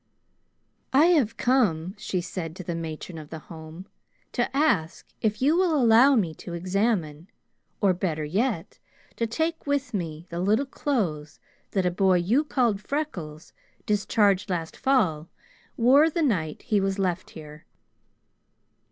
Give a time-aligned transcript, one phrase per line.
[0.93, 3.85] "I have come," she said to the matron of the Home,
[4.31, 7.27] "to ask if you will allow me to examine,
[7.81, 8.79] or, better yet,
[9.17, 13.53] to take with me, the little clothes that a boy you called Freckles,
[13.85, 15.29] discharged last fall,
[15.77, 17.67] wore the night he was left here."